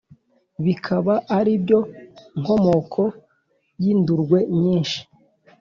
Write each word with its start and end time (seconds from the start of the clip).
Bikaba 0.65 1.13
ari 1.37 1.53
byo 1.63 1.79
nkomokoyindurwe 2.41 4.37
nyinshi 4.59 4.99